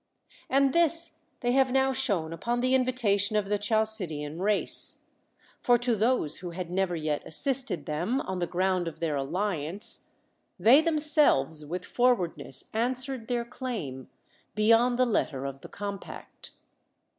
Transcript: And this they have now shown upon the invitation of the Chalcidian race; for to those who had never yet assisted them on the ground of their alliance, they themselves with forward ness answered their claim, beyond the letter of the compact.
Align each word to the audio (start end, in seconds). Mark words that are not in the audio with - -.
And 0.49 0.73
this 0.73 1.19
they 1.41 1.51
have 1.51 1.71
now 1.71 1.93
shown 1.93 2.33
upon 2.33 2.59
the 2.61 2.73
invitation 2.73 3.35
of 3.35 3.49
the 3.49 3.59
Chalcidian 3.59 4.39
race; 4.39 5.05
for 5.59 5.77
to 5.77 5.95
those 5.95 6.37
who 6.37 6.49
had 6.49 6.71
never 6.71 6.95
yet 6.95 7.21
assisted 7.23 7.85
them 7.85 8.19
on 8.21 8.39
the 8.39 8.47
ground 8.47 8.87
of 8.87 8.99
their 8.99 9.15
alliance, 9.15 10.09
they 10.59 10.81
themselves 10.81 11.67
with 11.67 11.85
forward 11.85 12.35
ness 12.35 12.71
answered 12.73 13.27
their 13.27 13.45
claim, 13.45 14.09
beyond 14.55 14.97
the 14.97 15.05
letter 15.05 15.45
of 15.45 15.61
the 15.61 15.69
compact. 15.69 16.49